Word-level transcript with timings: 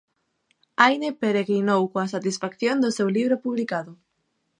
Áine 0.87 1.09
peregrinou 1.21 1.81
coa 1.91 2.11
satisfacción 2.15 2.75
do 2.83 2.89
seu 2.97 3.07
libro 3.17 3.35
publicado. 3.45 3.91